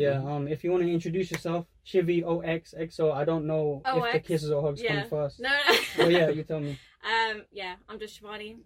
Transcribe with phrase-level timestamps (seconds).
[0.00, 3.10] Yeah, um, if you want to introduce yourself, Shivy OXXO.
[3.12, 5.00] I don't know if the kisses or hugs Yeah.
[5.00, 5.40] come first.
[5.40, 6.04] No, no.
[6.04, 6.78] Oh yeah, you tell me.
[7.08, 8.56] Um, yeah, I'm just Shivani,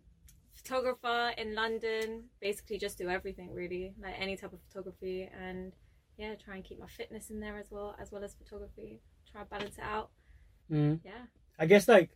[0.55, 2.25] photographer in London.
[2.41, 5.73] Basically, just do everything really, like any type of photography, and
[6.17, 9.01] yeah, try and keep my fitness in there as well, as well as photography.
[9.31, 10.11] Try and balance it out.
[10.71, 11.01] Mm.
[11.05, 11.13] Yeah,
[11.59, 12.11] I guess like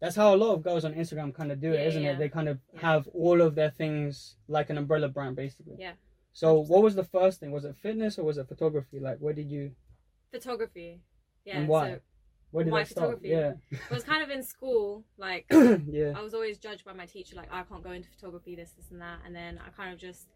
[0.00, 2.10] that's how a lot of girls on Instagram kind of do it, Yeah, not yeah.
[2.12, 2.18] it?
[2.18, 2.80] They kind of Yeah.
[2.80, 5.76] have all of their things like an umbrella brand, basically.
[5.78, 5.92] Yeah.
[6.32, 7.50] So, what was the first thing?
[7.50, 9.00] Was it fitness or was it photography?
[9.00, 9.72] Like, where did you
[10.30, 11.00] photography.
[11.44, 11.90] Yeah, and why?
[11.90, 12.00] so
[12.50, 13.28] Where did Why photography?
[13.28, 15.46] Yeah, it was kind of in school, like.
[15.50, 18.72] yeah, I was always judged by my teacher, like I can't go into photography, this,
[18.72, 19.18] this, and that.
[19.24, 20.28] And then I kind of just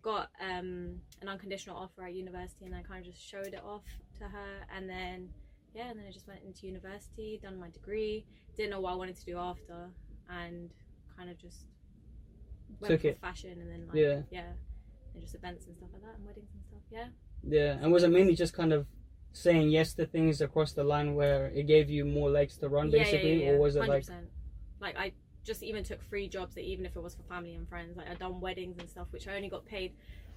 [0.00, 3.84] got um, an unconditional offer at university, and I kind of just showed it off
[4.18, 4.66] to her.
[4.74, 5.28] And then,
[5.74, 8.24] yeah, and then I just went into university, done my degree,
[8.56, 9.90] didn't know what I wanted to do after,
[10.30, 10.70] and
[11.16, 11.66] kind of just
[12.80, 13.20] went Took for it.
[13.20, 14.20] fashion, and then like Yeah.
[14.30, 14.52] yeah,
[15.14, 16.82] and just events and stuff like that, and weddings and stuff.
[16.90, 17.08] Yeah,
[17.42, 17.78] yeah.
[17.80, 18.86] And was it mainly just kind of
[19.32, 22.90] saying yes to things across the line where it gave you more legs to run,
[22.90, 23.88] Yeah, yeah, basically, yeah, or was it 100%.
[23.88, 24.04] like
[24.80, 25.12] like I
[25.44, 28.08] just even took free jobs that even if it was for family and friends, like
[28.08, 29.92] I done weddings and stuff, which I only got paid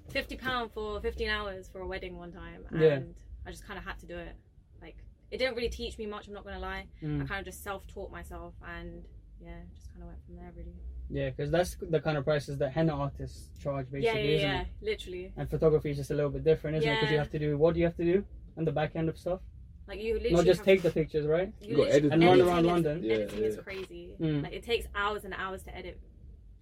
[0.09, 2.99] fifty pound for fifteen hours for a wedding one time, and Yeah.
[3.45, 4.35] I just kind of had to do it.
[4.81, 4.97] Like
[5.31, 6.27] it didn't really teach me much.
[6.27, 6.85] I'm not gonna lie.
[7.01, 9.03] I mm, kind of just self taught myself, and
[9.41, 10.75] yeah, just kind of went from there really.
[11.09, 11.29] Yeah?
[11.29, 14.61] Because that's the kind of prices that henna artists charge, basically, yeah, yeah, isn't yeah,
[14.61, 14.67] it?
[14.81, 15.33] literally.
[15.37, 16.95] And photography is just a little bit different, isn't it?
[16.95, 18.25] Because you have to do what do you have to do
[18.57, 19.39] on the back end of stuff?
[19.87, 21.53] Like you literally Not just have- take the pictures, right?
[21.61, 23.03] you You got literally- And run around is- London.
[23.03, 24.15] Yeah, Editing is crazy.
[24.19, 24.43] Mm.
[24.43, 25.99] Like it takes hours and hours to edit.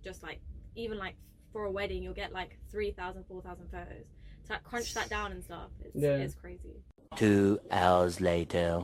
[0.03, 0.39] Just like
[0.75, 1.15] even like
[1.53, 4.05] for a wedding, you'll get like 3,000, 4,000 photos.
[4.47, 6.17] To like crunch that down and stuff, it's, Yeah.
[6.17, 6.83] it's crazy.
[7.15, 8.83] Two hours later.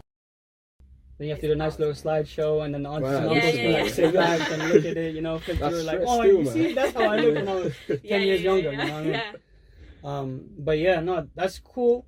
[1.19, 3.17] Then you have to do a nice little slideshow, and then the aunties Wow.
[3.17, 5.83] and Yeah, uncles yeah, like sit back and look at it, you know, because you're
[5.83, 6.53] like, oh, still, you man.
[6.53, 7.73] see, that's how I look when I was
[8.07, 8.71] ten years younger.
[8.71, 9.11] Yeah, You know what I mean?
[9.11, 10.09] yeah.
[10.09, 12.05] Um, but yeah, no, that's cool.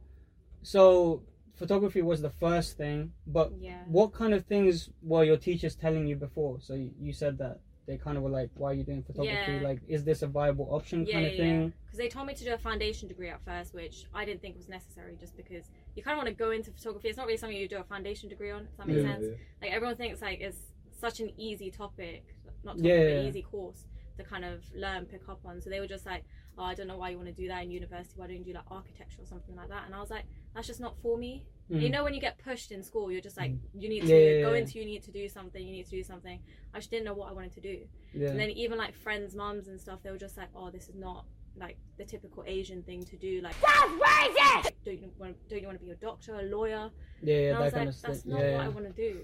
[0.63, 1.23] So
[1.55, 3.83] photography was the first thing, but Yeah.
[3.85, 6.59] what kind of things were your teachers telling you before?
[6.61, 9.53] So you, you said that they kind of were like, "Why are you doing photography?
[9.53, 9.61] Yeah.
[9.61, 11.73] Like, is this a viable option?" Yeah, kind of yeah, thing.
[11.85, 14.55] Because they told me to do a foundation degree at first, which I didn't think
[14.57, 15.65] was necessary, just because
[15.95, 17.09] you kind of want to go into photography.
[17.09, 18.67] It's not really something you do a foundation degree on.
[18.71, 19.13] If that makes Yeah.
[19.13, 19.25] sense.
[19.61, 20.59] Like everyone thinks like it's
[20.99, 22.23] such an easy topic,
[22.63, 23.29] not topic, Yeah, but yeah.
[23.29, 23.85] easy course
[24.17, 25.61] to kind of learn, pick up on.
[25.61, 26.23] So they were just like,
[26.61, 28.13] "Oh, I don't know why you want to do that in university.
[28.17, 30.67] Why don't you do like architecture or something like that?" And I was like, "That's
[30.67, 31.81] just not for me." Mm.
[31.81, 34.17] You know, when you get pushed in school, you're just like, you need to Yeah,
[34.17, 34.59] yeah, go yeah.
[34.59, 36.37] into, you need to do something, you need to do something.
[36.73, 37.87] I just didn't know what I wanted to do.
[38.13, 38.27] yeah.
[38.29, 40.95] And then even like friends, mums, and stuff, they were just like, "Oh, this is
[40.95, 41.25] not
[41.57, 45.37] like the typical Asian thing to do." Like, Like, don't you want?
[45.49, 46.91] Don't you want to be a doctor, a lawyer?
[47.23, 49.21] yeah, yeah, and I was like, "That's not Yeah, what I want to do."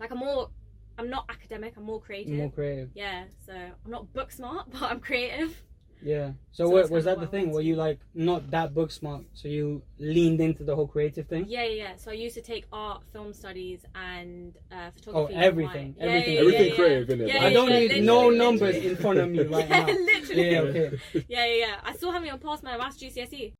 [0.00, 0.50] Like, I'm more,
[0.98, 1.74] I'm not academic.
[1.76, 2.34] I'm more creative.
[2.34, 2.90] more creative.
[2.94, 5.62] Yeah, so I'm not book smart, but I'm creative.
[6.04, 6.32] Yeah.
[6.52, 7.50] So, So what, was that the thing?
[7.50, 11.46] Were you like not that book smart, so you leaned into the whole creative thing?
[11.48, 11.82] Yeah, yeah.
[11.82, 11.96] yeah.
[11.96, 16.34] So I used to take art, film studies, and uh, Oh, everything, Yeah, everything.
[16.34, 17.28] yeah, Everything yeah, creative, innit?
[17.28, 19.86] Yeah, I don't yeah, need no numbers in front of me right yeah, now.
[19.86, 20.50] literally.
[20.50, 20.98] Yeah, okay.
[21.14, 21.74] Yeah, yeah, yeah.
[21.82, 23.52] I still haven't even passed my maths GCSE.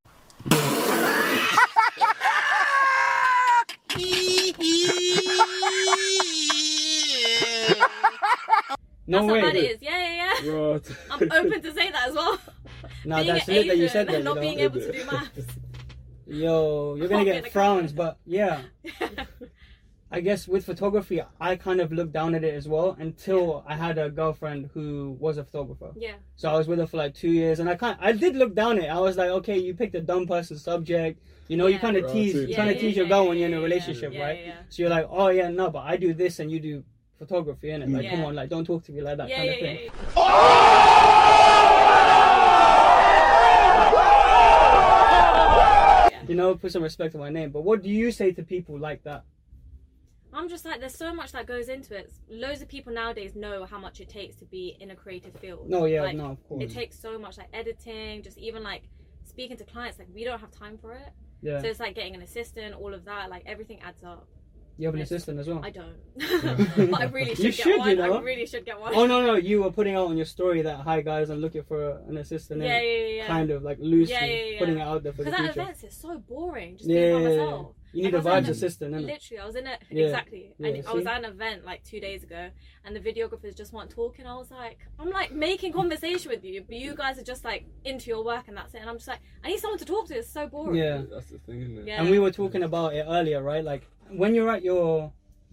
[9.06, 9.40] No That's way.
[9.40, 9.82] how bad it is.
[9.82, 9.93] Yeah,
[10.44, 10.94] yeah, yeah.
[11.10, 12.38] I'm open to say that as well.
[13.06, 14.14] Nah, being that's an lit that you said that.
[14.16, 14.64] and not you being know?
[14.64, 15.38] able to do maths.
[16.26, 18.62] Yo, you're gonna Can't be in get the frowns, but yeah,
[20.10, 23.74] I guess with photography, I kind of looked down at it as well until I
[23.74, 25.90] had a girlfriend who was a photographer.
[25.96, 28.36] yeah, So I was with her for like two years, and I kind, I did
[28.36, 28.88] look down at it.
[28.88, 31.20] I was like, okay, you picked a dumb person subject.
[31.48, 31.80] You know, you Yeah.
[31.80, 32.46] kind of Right, tease, too.
[32.46, 34.38] you kind of tease your girl when you're in a relationship, yeah, right?
[34.46, 36.84] Yeah, So you're like, oh yeah, no, but I do this and you do
[37.24, 37.92] photography, innit?
[37.92, 38.10] Like, Yeah.
[38.10, 39.90] come on, like, don't talk to me like that yeah, kind of thing.
[46.26, 47.50] You know, put some respect on my name.
[47.50, 49.24] But what do you say to people like that?
[50.32, 52.12] I'm just like, there's so much that goes into it.
[52.30, 55.68] Loads of people nowadays know how much it takes to be in a creative field.
[55.68, 56.64] No, yeah, Like, no, of course.
[56.64, 58.84] It takes so much, like editing, just even like
[59.24, 59.98] speaking to clients.
[59.98, 61.10] Like we don't have time for it.
[61.42, 63.28] yeah, So it's like getting an assistant, all of that.
[63.28, 64.26] Like everything adds up.
[64.76, 65.60] You have an it's- assistant as well.
[65.64, 65.94] I don't,
[66.90, 67.88] but I really should You get should, one.
[67.90, 68.14] you know.
[68.18, 68.94] I really should get oh, one.
[68.94, 71.62] Oh no, no, you were putting out on your story that hi guys, I'm looking
[71.62, 72.62] for an assistant.
[72.62, 73.06] yeah, yeah, yeah.
[73.16, 73.26] yeah.
[73.26, 74.58] Kind of like loosely Yeah, yeah, yeah.
[74.58, 75.60] putting it out there for the Because at future.
[75.60, 77.40] events, it's so boring just Yeah, being by yeah, yeah.
[77.44, 77.74] myself.
[77.92, 79.06] You need Like, a I was vibes assistant, innit?
[79.06, 80.04] Literally, I was in it Yeah.
[80.06, 80.54] exactly.
[80.58, 82.50] Yeah, and I was at an event like two days ago,
[82.84, 84.26] and the videographers just weren't talking.
[84.26, 87.66] I was like, I'm like making conversation with you, but you guys are just like
[87.84, 88.78] into your work and that's it.
[88.80, 90.18] And I'm just like, I need someone to talk to.
[90.18, 90.74] It's so boring.
[90.74, 91.02] Yeah.
[91.08, 91.86] That's the thing, isn't it?
[91.86, 92.00] Yeah.
[92.00, 93.62] And we were talking about it earlier, right?
[93.62, 95.12] Like when you're at your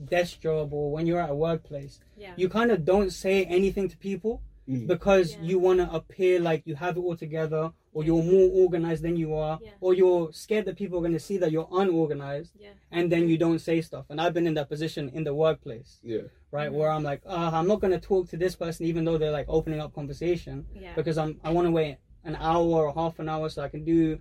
[0.09, 2.33] desk job or when you're at a workplace, Yeah.
[2.35, 4.87] you kind of don't say anything to people Mm.
[4.87, 5.41] because Yeah.
[5.49, 9.17] you want to appear like you have it all together or you're more organized than
[9.17, 9.71] you are, Yeah.
[9.81, 12.69] or you're scared that people are going to see that you're unorganized, Yeah.
[12.89, 14.05] and then you don't say stuff.
[14.09, 16.21] And I've been in that position in the workplace, Yeah.
[16.51, 16.75] right, Mhm.
[16.75, 19.31] where I'm like, uh, I'm not going to talk to this person even though they're
[19.39, 20.93] like opening up conversation Yeah.
[20.95, 23.83] because I'm I want to wait an hour or half an hour so I can
[23.83, 24.19] do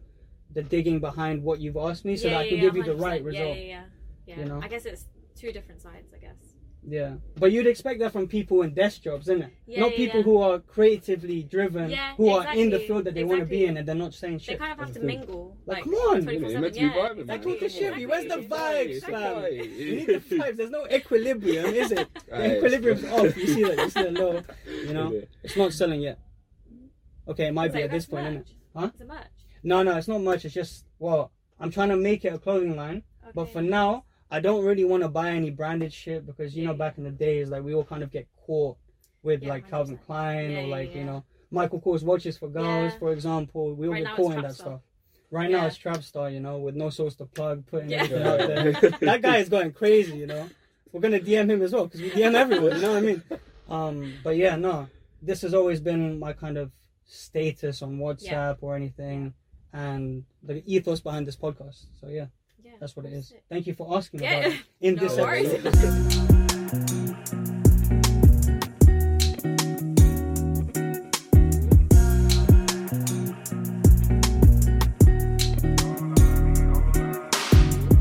[0.52, 2.82] the digging behind what you've asked me so yeah, that I can yeah, give you
[2.82, 3.04] the 100%.
[3.04, 3.58] right Yeah, result.
[3.58, 3.84] Yeah,
[4.30, 4.42] yeah, yeah.
[4.42, 4.60] You know?
[4.62, 6.12] I guess it's two different sides.
[6.14, 6.54] I guess.
[6.82, 9.52] Yeah, but you'd expect that from people in desk jobs, isn't it?
[9.66, 10.24] Yeah, not yeah, people yeah.
[10.24, 13.66] who are creatively driven, Yeah, who are in the field that they want to be
[13.66, 14.58] in, and they're not saying shit.
[14.58, 15.58] They kind of have to mingle.
[15.66, 16.28] Like, Like, come on.
[16.28, 17.26] You know, you're meant to be yeah, vibing, man.
[17.26, 18.06] Like, exactly, talk your shit, exactly.
[18.06, 19.34] Where's the vibes, It's fam?
[19.34, 19.70] quiet.
[19.70, 20.56] You need the vibes.
[20.56, 22.08] There's no equilibrium, is it?
[22.30, 23.36] The Aye, equilibrium's off.
[23.36, 23.78] You see that?
[23.78, 24.42] You see the low.
[24.86, 26.18] You know, it's not selling yet.
[27.28, 28.54] Okay, it might It's be like, at this that's point, isn't it?
[28.74, 28.90] Huh?
[28.94, 29.26] It's a merch.
[29.62, 30.46] No, no, it's not much.
[30.46, 33.02] It's just well, I'm trying to make it a clothing line,
[33.34, 36.74] but for now, I don't really want to buy any branded shit because you know
[36.74, 38.76] back in the days, like we all kind of get caught
[39.22, 40.06] with Yeah, like Calvin 100%.
[40.06, 42.98] Klein Yeah, or yeah, like you know Michael Kors watches for girls, Yeah.
[42.98, 43.74] for example.
[43.74, 44.54] We all Right get caught in that Trapstar.
[44.54, 44.80] stuff.
[45.32, 45.66] Right now Yeah.
[45.66, 48.02] it's Trapstar, you know, with no source to plug, putting Yeah.
[48.04, 48.72] everything out there.
[49.00, 50.48] that guy is going crazy, you know.
[50.92, 52.74] We're gonna DM him as well because we DM everyone.
[52.76, 53.22] You know what I mean?
[53.68, 54.88] Um, but yeah, no,
[55.22, 56.72] this has always been my kind of
[57.06, 59.32] status on WhatsApp or anything,
[59.72, 61.84] and the ethos behind this podcast.
[62.00, 62.26] So yeah, Yeah,
[62.80, 63.32] that's what it is.
[63.48, 64.36] Thank you for asking Yeah.
[64.38, 65.52] about it in No this worries.
[65.52, 66.29] episode.